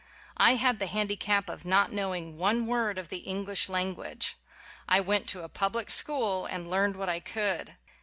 I 0.37 0.55
had 0.55 0.79
the 0.79 0.87
handicap 0.87 1.47
of 1.47 1.63
not 1.63 1.91
knowing 1.93 2.35
one 2.35 2.65
word 2.65 2.97
of 2.97 3.09
the 3.09 3.19
English 3.19 3.69
language. 3.69 4.35
I 4.89 4.99
went 4.99 5.29
to 5.29 5.43
a 5.43 5.47
public 5.47 5.91
school 5.91 6.47
and 6.47 6.71
learned 6.71 6.95
what 6.97 7.07
I 7.07 7.19
could. 7.19 7.75